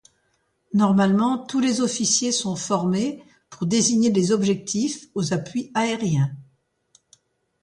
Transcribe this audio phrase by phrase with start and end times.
[0.73, 6.35] Normalement tous les officiers sont formés pour désigner des objectifs aux appuis aériens.